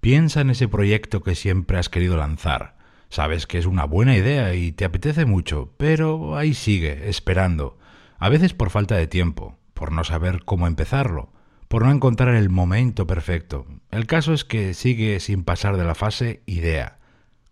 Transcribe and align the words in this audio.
Piensa 0.00 0.40
en 0.40 0.48
ese 0.48 0.66
proyecto 0.66 1.22
que 1.22 1.34
siempre 1.34 1.78
has 1.78 1.90
querido 1.90 2.16
lanzar. 2.16 2.74
Sabes 3.10 3.46
que 3.46 3.58
es 3.58 3.66
una 3.66 3.84
buena 3.84 4.16
idea 4.16 4.54
y 4.54 4.72
te 4.72 4.86
apetece 4.86 5.26
mucho, 5.26 5.74
pero 5.76 6.36
ahí 6.36 6.54
sigue, 6.54 7.10
esperando. 7.10 7.76
A 8.18 8.30
veces 8.30 8.54
por 8.54 8.70
falta 8.70 8.96
de 8.96 9.06
tiempo, 9.06 9.58
por 9.74 9.92
no 9.92 10.04
saber 10.04 10.44
cómo 10.44 10.66
empezarlo, 10.66 11.32
por 11.68 11.84
no 11.84 11.90
encontrar 11.90 12.34
el 12.34 12.48
momento 12.48 13.06
perfecto. 13.06 13.66
El 13.90 14.06
caso 14.06 14.32
es 14.32 14.44
que 14.44 14.72
sigue 14.72 15.20
sin 15.20 15.44
pasar 15.44 15.76
de 15.76 15.84
la 15.84 15.94
fase 15.94 16.42
idea. 16.46 16.98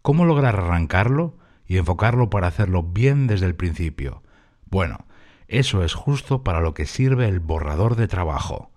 ¿Cómo 0.01 0.25
lograr 0.25 0.57
arrancarlo 0.57 1.37
y 1.67 1.77
enfocarlo 1.77 2.31
para 2.31 2.47
hacerlo 2.47 2.83
bien 2.83 3.27
desde 3.27 3.45
el 3.45 3.57
principio? 3.57 4.23
Bueno, 4.65 5.07
eso 5.49 5.85
es 5.85 5.93
justo 5.93 6.45
para 6.45 6.61
lo 6.61 6.73
que 6.73 6.87
sirve 6.87 7.29
el 7.29 7.41
borrador 7.41 7.95
de 7.95 8.09
trabajo. 8.09 8.71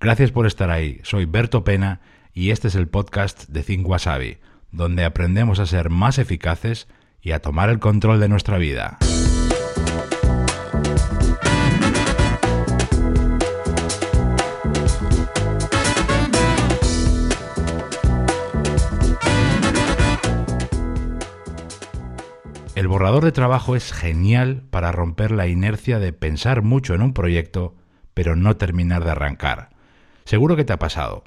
Gracias 0.00 0.32
por 0.32 0.46
estar 0.46 0.70
ahí. 0.70 0.98
Soy 1.04 1.26
Berto 1.26 1.62
Pena 1.62 2.00
y 2.34 2.50
este 2.50 2.68
es 2.68 2.74
el 2.74 2.88
podcast 2.88 3.48
de 3.48 3.62
Think 3.62 3.86
Wasabi, 3.86 4.38
donde 4.70 5.04
aprendemos 5.04 5.58
a 5.58 5.66
ser 5.66 5.90
más 5.90 6.18
eficaces 6.18 6.88
y 7.20 7.32
a 7.32 7.40
tomar 7.40 7.68
el 7.68 7.78
control 7.78 8.20
de 8.20 8.28
nuestra 8.28 8.58
vida. 8.58 8.98
El 22.74 22.88
borrador 22.88 23.24
de 23.24 23.32
trabajo 23.32 23.76
es 23.76 23.92
genial 23.92 24.62
para 24.70 24.90
romper 24.90 25.30
la 25.30 25.46
inercia 25.46 25.98
de 25.98 26.12
pensar 26.12 26.62
mucho 26.62 26.94
en 26.94 27.02
un 27.02 27.12
proyecto, 27.12 27.76
pero 28.14 28.34
no 28.34 28.56
terminar 28.56 29.04
de 29.04 29.10
arrancar. 29.10 29.70
Seguro 30.24 30.56
que 30.56 30.64
te 30.64 30.72
ha 30.72 30.78
pasado 30.78 31.24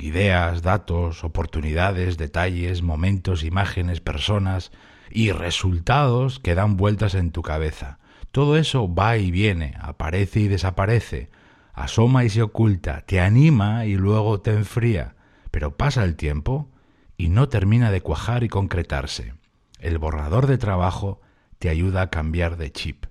ideas, 0.00 0.62
datos, 0.62 1.24
oportunidades, 1.24 2.16
detalles, 2.16 2.82
momentos, 2.82 3.44
imágenes, 3.44 4.00
personas 4.00 4.70
y 5.10 5.32
resultados 5.32 6.38
que 6.38 6.54
dan 6.54 6.76
vueltas 6.76 7.14
en 7.14 7.30
tu 7.30 7.42
cabeza. 7.42 7.98
Todo 8.30 8.56
eso 8.56 8.92
va 8.92 9.16
y 9.16 9.30
viene, 9.30 9.74
aparece 9.80 10.40
y 10.40 10.48
desaparece, 10.48 11.30
asoma 11.72 12.24
y 12.24 12.30
se 12.30 12.42
oculta, 12.42 13.02
te 13.02 13.20
anima 13.20 13.86
y 13.86 13.96
luego 13.96 14.40
te 14.40 14.52
enfría, 14.52 15.16
pero 15.50 15.76
pasa 15.76 16.04
el 16.04 16.16
tiempo 16.16 16.68
y 17.16 17.30
no 17.30 17.48
termina 17.48 17.90
de 17.90 18.00
cuajar 18.00 18.44
y 18.44 18.48
concretarse. 18.48 19.34
El 19.78 19.98
borrador 19.98 20.46
de 20.46 20.58
trabajo 20.58 21.20
te 21.58 21.68
ayuda 21.68 22.02
a 22.02 22.10
cambiar 22.10 22.56
de 22.56 22.72
chip. 22.72 23.06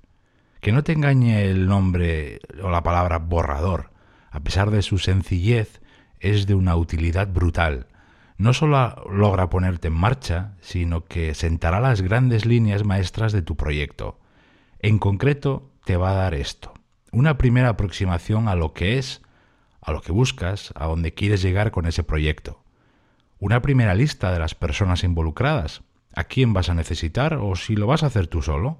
Que 0.61 0.71
no 0.71 0.83
te 0.83 0.93
engañe 0.93 1.45
el 1.45 1.67
nombre 1.67 2.39
o 2.61 2.69
la 2.69 2.83
palabra 2.83 3.19
borrador. 3.19 3.91
A 4.31 4.41
pesar 4.41 4.71
de 4.71 4.81
su 4.81 4.97
sencillez, 4.97 5.81
es 6.19 6.47
de 6.47 6.55
una 6.55 6.75
utilidad 6.75 7.27
brutal. 7.27 7.87
No 8.37 8.53
solo 8.53 9.05
logra 9.09 9.49
ponerte 9.49 9.87
en 9.87 9.95
marcha, 9.95 10.53
sino 10.61 11.05
que 11.05 11.33
sentará 11.33 11.79
las 11.79 12.01
grandes 12.01 12.45
líneas 12.45 12.83
maestras 12.83 13.33
de 13.33 13.41
tu 13.41 13.55
proyecto. 13.55 14.19
En 14.79 14.99
concreto, 14.99 15.71
te 15.85 15.97
va 15.97 16.11
a 16.11 16.15
dar 16.15 16.35
esto. 16.35 16.73
Una 17.11 17.37
primera 17.37 17.69
aproximación 17.69 18.47
a 18.47 18.55
lo 18.55 18.73
que 18.73 18.99
es, 18.99 19.21
a 19.81 19.91
lo 19.91 20.01
que 20.01 20.11
buscas, 20.11 20.71
a 20.75 20.85
dónde 20.85 21.13
quieres 21.13 21.41
llegar 21.41 21.71
con 21.71 21.87
ese 21.87 22.03
proyecto. 22.03 22.63
Una 23.39 23.61
primera 23.61 23.95
lista 23.95 24.31
de 24.31 24.39
las 24.39 24.53
personas 24.53 25.03
involucradas, 25.03 25.81
a 26.13 26.25
quién 26.25 26.53
vas 26.53 26.69
a 26.69 26.73
necesitar 26.73 27.35
o 27.35 27.55
si 27.55 27.75
lo 27.75 27.87
vas 27.87 28.03
a 28.03 28.07
hacer 28.07 28.27
tú 28.27 28.41
solo. 28.41 28.79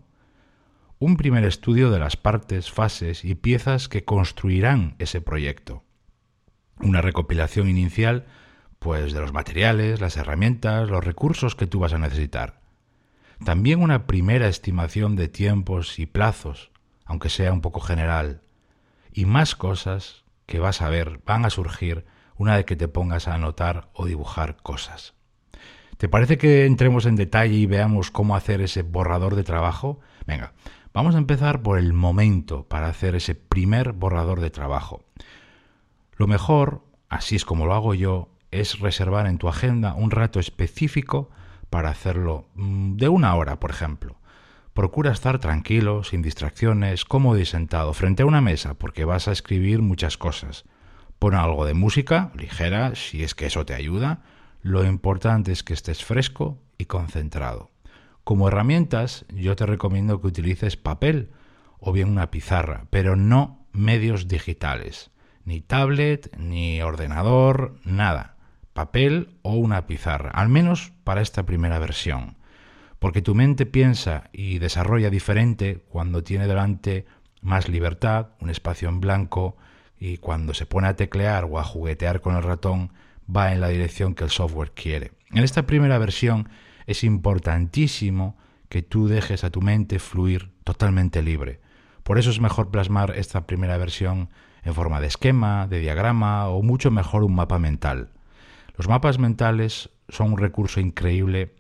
Un 1.00 1.18
primer 1.18 1.46
estudio 1.46 1.90
de 1.90 2.00
las 2.00 2.18
partes, 2.18 2.72
fases 2.72 3.24
y 3.24 3.36
piezas 3.36 3.88
que 3.88 4.04
construirán 4.04 4.96
ese 5.00 5.22
proyecto 5.22 5.87
una 6.80 7.02
recopilación 7.02 7.70
inicial 7.70 8.26
pues 8.80 9.14
de 9.14 9.20
los 9.20 9.34
materiales, 9.34 10.00
las 10.00 10.18
herramientas, 10.18 10.90
los 10.90 11.04
recursos 11.04 11.56
que 11.56 11.68
tú 11.68 11.80
vas 11.80 11.94
a 11.94 11.98
necesitar. 11.98 12.60
También 13.44 13.82
una 13.82 14.08
primera 14.08 14.48
estimación 14.48 15.16
de 15.16 15.28
tiempos 15.28 16.00
y 16.00 16.06
plazos, 16.06 16.72
aunque 17.06 17.30
sea 17.30 17.54
un 17.54 17.62
poco 17.62 17.80
general. 17.80 18.42
Y 19.12 19.26
más 19.26 19.56
cosas 19.56 20.24
que 20.46 20.60
vas 20.60 20.82
a 20.82 20.90
ver 20.90 21.20
van 21.26 21.46
a 21.46 21.50
surgir 21.50 22.06
una 22.38 22.56
vez 22.56 22.66
que 22.66 22.76
te 22.76 22.88
pongas 22.88 23.28
a 23.28 23.34
anotar 23.34 23.90
o 23.94 24.06
dibujar 24.06 24.58
cosas. 24.58 25.14
¿Te 25.98 26.08
parece 26.08 26.38
que 26.38 26.66
entremos 26.66 27.08
en 27.08 27.16
detalle 27.16 27.56
y 27.56 27.66
veamos 27.66 28.12
cómo 28.12 28.36
hacer 28.36 28.62
ese 28.62 28.84
borrador 28.84 29.36
de 29.36 29.44
trabajo? 29.44 30.00
Venga, 30.28 30.54
vamos 30.94 31.16
a 31.16 31.18
empezar 31.18 31.64
por 31.64 31.80
el 31.80 31.94
momento 31.94 32.68
para 32.68 32.88
hacer 32.88 33.16
ese 33.16 33.34
primer 33.34 33.94
borrador 33.94 34.40
de 34.40 34.52
trabajo. 34.52 35.04
Lo 36.18 36.26
mejor, 36.26 36.82
así 37.10 37.36
es 37.36 37.46
como 37.46 37.68
lo 37.68 37.76
hago 37.76 37.94
yo, 37.94 38.30
es 38.50 38.80
reservar 38.80 39.28
en 39.28 39.38
tu 39.38 39.50
agenda 39.50 39.94
un 39.94 40.10
rato 40.10 40.40
específico 40.40 41.30
para 41.70 41.90
hacerlo 41.90 42.48
mm, 42.56 42.96
de 42.96 43.08
una 43.08 43.36
hora, 43.36 43.60
por 43.60 43.70
ejemplo. 43.70 44.18
Procura 44.74 45.12
estar 45.12 45.38
tranquilo, 45.38 46.04
sin 46.04 46.24
distracciones, 46.24 47.06
cómodo 47.06 47.40
y 47.40 47.46
sentado 47.46 47.94
frente 47.94 48.24
a 48.24 48.26
una 48.26 48.42
mesa, 48.42 48.74
porque 48.74 49.06
vas 49.06 49.28
a 49.28 49.32
escribir 49.32 49.84
muchas 49.84 50.18
cosas. 50.18 50.66
Pon 51.20 51.36
algo 51.36 51.66
de 51.66 51.76
música, 51.76 52.32
ligera, 52.36 52.96
si 52.96 53.24
es 53.24 53.36
que 53.36 53.46
eso 53.46 53.64
te 53.64 53.76
ayuda. 53.76 54.24
Lo 54.64 54.86
importante 54.86 55.52
es 55.52 55.62
que 55.62 55.74
estés 55.74 56.04
fresco 56.04 56.58
y 56.80 56.86
concentrado. 56.86 57.70
Como 58.24 58.48
herramientas, 58.48 59.26
yo 59.30 59.56
te 59.56 59.68
recomiendo 59.68 60.20
que 60.20 60.28
utilices 60.28 60.78
papel 60.78 61.30
o 61.80 61.92
bien 61.92 62.10
una 62.10 62.32
pizarra, 62.32 62.88
pero 62.90 63.16
no 63.16 63.68
medios 63.72 64.28
digitales 64.28 65.12
ni 65.48 65.62
tablet, 65.62 66.36
ni 66.38 66.82
ordenador, 66.82 67.80
nada. 67.86 68.36
Papel 68.74 69.38
o 69.44 69.54
una 69.54 69.88
pizarra, 69.88 70.30
al 70.32 70.50
menos 70.50 70.92
para 71.06 71.22
esta 71.22 71.46
primera 71.46 71.80
versión. 71.80 72.36
Porque 73.00 73.22
tu 73.22 73.34
mente 73.34 73.66
piensa 73.66 74.26
y 74.34 74.60
desarrolla 74.60 75.10
diferente 75.10 75.86
cuando 75.88 76.22
tiene 76.22 76.48
delante 76.48 77.06
más 77.42 77.70
libertad, 77.70 78.32
un 78.42 78.50
espacio 78.50 78.90
en 78.90 79.00
blanco, 79.00 79.56
y 79.98 80.18
cuando 80.18 80.54
se 80.54 80.66
pone 80.66 80.90
a 80.90 80.98
teclear 80.98 81.46
o 81.46 81.60
a 81.60 81.64
juguetear 81.64 82.20
con 82.20 82.36
el 82.36 82.44
ratón, 82.44 82.92
va 83.34 83.54
en 83.54 83.62
la 83.62 83.70
dirección 83.70 84.16
que 84.16 84.26
el 84.26 84.30
software 84.30 84.74
quiere. 84.74 85.14
En 85.32 85.46
esta 85.46 85.66
primera 85.66 85.98
versión 85.98 86.50
es 86.88 87.06
importantísimo 87.06 88.36
que 88.68 88.82
tú 88.82 89.08
dejes 89.08 89.46
a 89.46 89.50
tu 89.50 89.62
mente 89.62 90.00
fluir 90.00 90.52
totalmente 90.66 91.22
libre. 91.22 91.62
Por 92.08 92.18
eso 92.18 92.30
es 92.30 92.40
mejor 92.40 92.72
plasmar 92.72 93.18
esta 93.18 93.46
primera 93.48 93.76
versión 93.76 94.30
en 94.64 94.74
forma 94.74 95.02
de 95.02 95.08
esquema, 95.08 95.68
de 95.68 95.82
diagrama 95.82 96.48
o 96.48 96.62
mucho 96.62 96.90
mejor 96.90 97.26
un 97.26 97.36
mapa 97.36 97.60
mental. 97.60 98.12
Los 98.78 98.88
mapas 98.88 99.20
mentales 99.20 99.90
son 100.08 100.32
un 100.32 100.38
recurso 100.38 100.80
increíble 100.80 101.54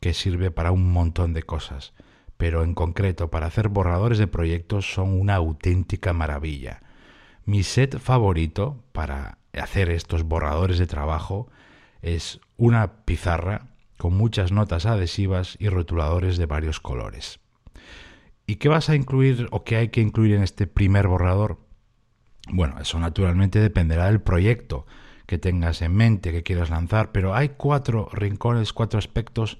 que 0.00 0.12
sirve 0.12 0.50
para 0.50 0.70
un 0.70 0.92
montón 0.92 1.32
de 1.32 1.44
cosas, 1.44 1.94
pero 2.36 2.62
en 2.62 2.74
concreto 2.74 3.30
para 3.30 3.46
hacer 3.46 3.70
borradores 3.70 4.18
de 4.18 4.26
proyectos 4.26 4.92
son 4.92 5.18
una 5.18 5.36
auténtica 5.36 6.12
maravilla. 6.12 6.82
Mi 7.46 7.62
set 7.62 7.98
favorito 7.98 8.84
para 8.92 9.38
hacer 9.54 9.88
estos 9.88 10.24
borradores 10.24 10.76
de 10.76 10.86
trabajo 10.86 11.48
es 12.02 12.42
una 12.58 13.06
pizarra 13.06 13.68
con 13.96 14.14
muchas 14.14 14.52
notas 14.52 14.84
adhesivas 14.84 15.56
y 15.58 15.70
rotuladores 15.70 16.36
de 16.36 16.44
varios 16.44 16.80
colores. 16.80 17.40
¿Y 18.46 18.56
qué 18.56 18.68
vas 18.68 18.88
a 18.88 18.94
incluir 18.94 19.48
o 19.50 19.64
qué 19.64 19.76
hay 19.76 19.88
que 19.88 20.00
incluir 20.00 20.34
en 20.34 20.42
este 20.42 20.66
primer 20.66 21.08
borrador? 21.08 21.58
Bueno, 22.48 22.78
eso 22.80 22.98
naturalmente 23.00 23.58
dependerá 23.58 24.06
del 24.06 24.20
proyecto 24.20 24.86
que 25.26 25.38
tengas 25.38 25.82
en 25.82 25.94
mente, 25.94 26.30
que 26.30 26.44
quieras 26.44 26.70
lanzar, 26.70 27.10
pero 27.10 27.34
hay 27.34 27.50
cuatro 27.50 28.08
rincones, 28.12 28.72
cuatro 28.72 28.98
aspectos 28.98 29.58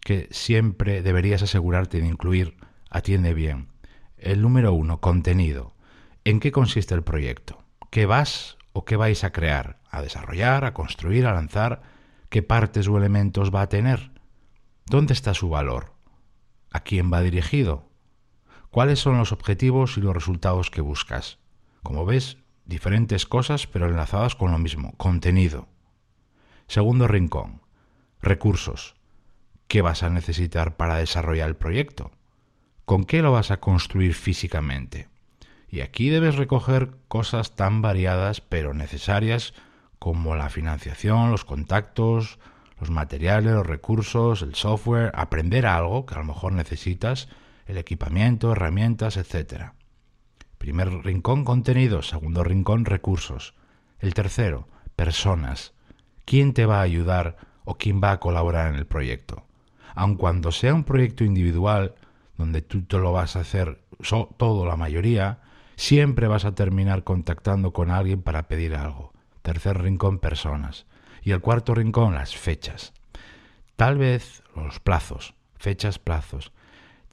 que 0.00 0.28
siempre 0.30 1.02
deberías 1.02 1.42
asegurarte 1.42 2.00
de 2.00 2.06
incluir. 2.06 2.56
Atiende 2.88 3.34
bien. 3.34 3.68
El 4.16 4.40
número 4.40 4.72
uno, 4.72 5.00
contenido. 5.00 5.74
¿En 6.24 6.40
qué 6.40 6.50
consiste 6.50 6.94
el 6.94 7.02
proyecto? 7.02 7.62
¿Qué 7.90 8.06
vas 8.06 8.56
o 8.72 8.86
qué 8.86 8.96
vais 8.96 9.22
a 9.24 9.32
crear? 9.32 9.80
¿A 9.90 10.00
desarrollar, 10.00 10.64
a 10.64 10.72
construir, 10.72 11.26
a 11.26 11.34
lanzar? 11.34 11.82
¿Qué 12.30 12.42
partes 12.42 12.88
o 12.88 12.96
elementos 12.96 13.54
va 13.54 13.62
a 13.62 13.68
tener? 13.68 14.12
¿Dónde 14.86 15.12
está 15.12 15.34
su 15.34 15.50
valor? 15.50 15.92
¿A 16.70 16.80
quién 16.80 17.12
va 17.12 17.20
dirigido? 17.20 17.90
¿Cuáles 18.74 18.98
son 18.98 19.18
los 19.18 19.30
objetivos 19.30 19.96
y 19.98 20.00
los 20.00 20.12
resultados 20.12 20.68
que 20.68 20.80
buscas? 20.80 21.38
Como 21.84 22.04
ves, 22.04 22.38
diferentes 22.64 23.24
cosas 23.24 23.68
pero 23.68 23.86
enlazadas 23.86 24.34
con 24.34 24.50
lo 24.50 24.58
mismo, 24.58 24.96
contenido. 24.96 25.68
Segundo 26.66 27.06
rincón, 27.06 27.62
Recursos. 28.20 28.96
¿Qué 29.68 29.80
vas 29.80 30.02
a 30.02 30.10
necesitar 30.10 30.76
para 30.76 30.96
desarrollar 30.96 31.50
el 31.50 31.54
proyecto? 31.54 32.10
¿Con 32.84 33.04
qué 33.04 33.22
lo 33.22 33.30
vas 33.30 33.52
a 33.52 33.60
construir 33.60 34.12
físicamente? 34.12 35.08
Y 35.68 35.80
aquí 35.80 36.08
debes 36.08 36.34
recoger 36.34 36.96
cosas 37.06 37.54
tan 37.54 37.80
variadas 37.80 38.40
pero 38.40 38.74
necesarias 38.74 39.54
como 40.00 40.34
la 40.34 40.48
financiación, 40.48 41.30
los 41.30 41.44
contactos, 41.44 42.40
los 42.80 42.90
materiales, 42.90 43.52
los 43.52 43.68
recursos, 43.68 44.42
el 44.42 44.56
software, 44.56 45.12
aprender 45.14 45.64
algo 45.64 46.06
que 46.06 46.16
a 46.16 46.18
lo 46.18 46.24
mejor 46.24 46.52
necesitas, 46.54 47.28
el 47.66 47.78
equipamiento, 47.78 48.52
herramientas, 48.52 49.16
etc. 49.16 49.72
Primer 50.58 50.88
rincón, 51.04 51.44
contenidos. 51.44 52.08
Segundo 52.08 52.44
rincón, 52.44 52.84
recursos. 52.84 53.54
El 53.98 54.14
tercero, 54.14 54.68
personas. 54.96 55.72
¿Quién 56.24 56.54
te 56.54 56.66
va 56.66 56.78
a 56.78 56.82
ayudar 56.82 57.36
o 57.64 57.76
quién 57.76 58.00
va 58.02 58.12
a 58.12 58.20
colaborar 58.20 58.72
en 58.72 58.76
el 58.76 58.86
proyecto? 58.86 59.44
Aun 59.94 60.16
cuando 60.16 60.52
sea 60.52 60.74
un 60.74 60.84
proyecto 60.84 61.24
individual, 61.24 61.94
donde 62.36 62.62
tú 62.62 62.82
te 62.82 62.98
lo 62.98 63.12
vas 63.12 63.36
a 63.36 63.40
hacer 63.40 63.80
todo, 64.36 64.66
la 64.66 64.76
mayoría, 64.76 65.40
siempre 65.76 66.26
vas 66.26 66.44
a 66.44 66.54
terminar 66.54 67.04
contactando 67.04 67.72
con 67.72 67.90
alguien 67.90 68.22
para 68.22 68.48
pedir 68.48 68.74
algo. 68.74 69.12
Tercer 69.42 69.80
rincón, 69.80 70.18
personas. 70.18 70.86
Y 71.22 71.30
el 71.32 71.40
cuarto 71.40 71.74
rincón, 71.74 72.14
las 72.14 72.36
fechas. 72.36 72.92
Tal 73.76 73.98
vez 73.98 74.42
los 74.56 74.80
plazos, 74.80 75.34
fechas, 75.56 75.98
plazos. 75.98 76.52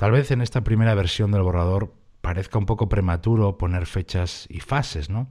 Tal 0.01 0.09
vez 0.09 0.31
en 0.31 0.41
esta 0.41 0.63
primera 0.63 0.95
versión 0.95 1.29
del 1.29 1.43
borrador 1.43 1.93
parezca 2.21 2.57
un 2.57 2.65
poco 2.65 2.89
prematuro 2.89 3.59
poner 3.59 3.85
fechas 3.85 4.47
y 4.49 4.59
fases, 4.59 5.11
¿no? 5.11 5.29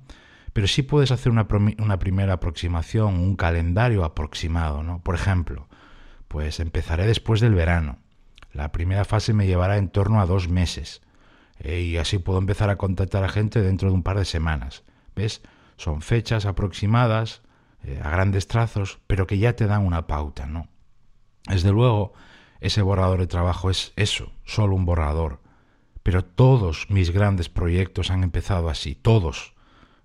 Pero 0.53 0.69
sí 0.69 0.85
puedes 0.85 1.11
hacer 1.11 1.33
una, 1.33 1.49
una 1.79 1.99
primera 1.99 2.35
aproximación, 2.35 3.19
un 3.19 3.35
calendario 3.35 4.05
aproximado, 4.05 4.85
¿no? 4.85 5.03
Por 5.03 5.17
ejemplo, 5.17 5.67
pues 6.29 6.61
empezaré 6.61 7.05
después 7.09 7.41
del 7.41 7.53
verano. 7.53 7.99
La 8.53 8.71
primera 8.71 9.05
fase 9.05 9.33
me 9.33 9.49
llevará 9.49 9.77
en 9.77 9.89
torno 9.89 10.21
a 10.21 10.27
dos 10.27 10.49
meses. 10.49 11.03
Eh, 11.59 11.81
y 11.81 11.97
así 11.97 12.19
puedo 12.19 12.39
empezar 12.39 12.71
a 12.71 12.77
contactar 12.77 13.25
a 13.25 13.29
gente 13.29 13.63
dentro 13.63 13.89
de 13.89 13.97
un 13.97 14.05
par 14.05 14.19
de 14.19 14.25
semanas. 14.25 14.85
¿Ves? 15.17 15.43
Son 15.79 16.01
fechas 16.01 16.47
aproximadas, 16.47 17.43
eh, 17.83 18.01
a 18.05 18.11
grandes 18.11 18.47
trazos, 18.47 19.01
pero 19.09 19.27
que 19.27 19.39
ya 19.39 19.57
te 19.57 19.67
dan 19.67 19.85
una 19.85 20.07
pauta, 20.07 20.47
¿no? 20.47 20.69
Desde 21.49 21.73
luego, 21.73 22.13
ese 22.61 22.83
borrador 22.83 23.21
de 23.21 23.27
trabajo 23.27 23.71
es 23.71 23.93
eso, 23.97 24.33
solo 24.45 24.75
un 24.77 24.85
borrador. 24.85 25.41
Pero 26.03 26.25
todos 26.25 26.87
mis 26.89 27.11
grandes 27.11 27.49
proyectos 27.49 28.11
han 28.11 28.23
empezado 28.23 28.69
así, 28.69 28.95
todos. 28.95 29.55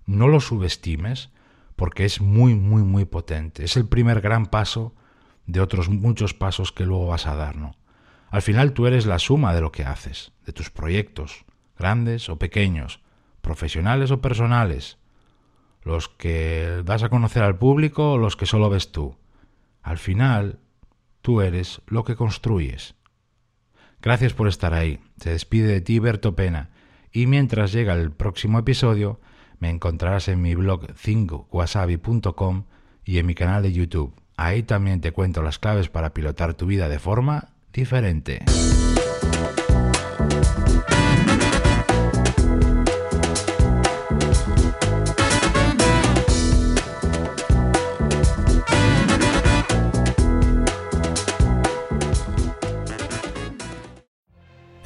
No 0.04 0.28
lo 0.28 0.40
subestimes, 0.40 1.30
porque 1.74 2.04
es 2.04 2.20
muy, 2.20 2.54
muy, 2.54 2.82
muy 2.82 3.04
potente. 3.04 3.64
Es 3.64 3.76
el 3.76 3.86
primer 3.86 4.20
gran 4.20 4.46
paso 4.46 4.94
de 5.46 5.60
otros 5.60 5.88
muchos 5.88 6.34
pasos 6.34 6.72
que 6.72 6.86
luego 6.86 7.06
vas 7.06 7.26
a 7.26 7.36
dar, 7.36 7.56
¿no? 7.56 7.76
Al 8.30 8.42
final 8.42 8.72
tú 8.72 8.86
eres 8.86 9.06
la 9.06 9.18
suma 9.18 9.54
de 9.54 9.60
lo 9.60 9.72
que 9.72 9.84
haces, 9.84 10.32
de 10.44 10.52
tus 10.52 10.70
proyectos, 10.70 11.44
grandes 11.78 12.28
o 12.28 12.38
pequeños, 12.38 13.00
profesionales 13.40 14.10
o 14.10 14.20
personales, 14.20 14.98
los 15.82 16.08
que 16.08 16.82
das 16.84 17.04
a 17.04 17.08
conocer 17.08 17.44
al 17.44 17.58
público 17.58 18.12
o 18.12 18.18
los 18.18 18.36
que 18.36 18.46
solo 18.46 18.68
ves 18.68 18.90
tú. 18.90 19.16
Al 19.82 19.98
final, 19.98 20.58
tú 21.26 21.40
eres 21.40 21.82
lo 21.88 22.04
que 22.04 22.14
construyes. 22.14 22.94
Gracias 24.00 24.32
por 24.32 24.46
estar 24.46 24.74
ahí. 24.74 25.00
Se 25.20 25.30
despide 25.30 25.66
de 25.66 25.80
ti 25.80 25.98
Berto 25.98 26.36
Pena. 26.36 26.70
Y 27.10 27.26
mientras 27.26 27.72
llega 27.72 27.94
el 27.94 28.12
próximo 28.12 28.60
episodio, 28.60 29.18
me 29.58 29.68
encontrarás 29.68 30.28
en 30.28 30.40
mi 30.40 30.54
blog 30.54 30.86
5wasabi.com 30.86 32.66
y 33.04 33.18
en 33.18 33.26
mi 33.26 33.34
canal 33.34 33.64
de 33.64 33.72
YouTube. 33.72 34.14
Ahí 34.36 34.62
también 34.62 35.00
te 35.00 35.10
cuento 35.10 35.42
las 35.42 35.58
claves 35.58 35.88
para 35.88 36.14
pilotar 36.14 36.54
tu 36.54 36.66
vida 36.66 36.88
de 36.88 37.00
forma 37.00 37.48
diferente. 37.72 38.44